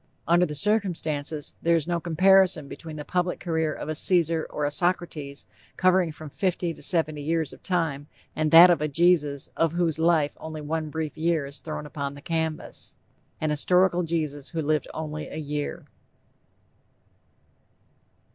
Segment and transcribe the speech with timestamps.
[0.27, 4.65] Under the circumstances, there is no comparison between the public career of a Caesar or
[4.65, 5.45] a Socrates
[5.77, 9.99] covering from fifty to seventy years of time, and that of a Jesus of whose
[9.99, 12.95] life only one brief year is thrown upon the canvas.
[13.39, 15.85] An historical Jesus who lived only a year!